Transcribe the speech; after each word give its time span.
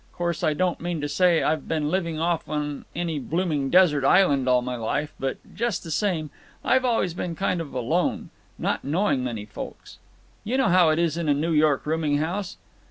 Course 0.13 0.43
I 0.43 0.55
don't 0.55 0.81
mean 0.81 0.99
to 1.01 1.07
say 1.07 1.43
I've 1.43 1.67
been 1.67 1.91
living 1.91 2.19
off 2.19 2.49
on 2.49 2.85
any 2.95 3.19
blooming 3.19 3.69
desert 3.69 4.03
island 4.03 4.49
all 4.49 4.63
my 4.63 4.75
life, 4.75 5.13
but, 5.19 5.37
just 5.53 5.83
the 5.83 5.91
same, 5.91 6.31
I've 6.65 6.83
always 6.83 7.13
been 7.13 7.35
kind 7.35 7.61
of 7.61 7.71
alone—not 7.71 8.83
knowing 8.83 9.23
many 9.23 9.45
folks. 9.45 9.99
You 10.43 10.57
know 10.57 10.69
how 10.69 10.89
it 10.89 10.97
is 10.97 11.17
in 11.17 11.29
a 11.29 11.35
New 11.35 11.51
York 11.51 11.85
rooming 11.85 12.17
house. 12.17 12.57